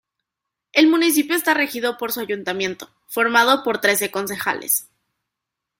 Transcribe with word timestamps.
El 0.73 0.87
municipio 0.87 1.35
está 1.35 1.53
regido 1.53 1.99
por 1.99 2.11
su 2.11 2.21
ayuntamiento, 2.21 2.89
formado 3.05 3.63
por 3.63 3.79
trece 3.81 4.09
concejales. 4.09 4.87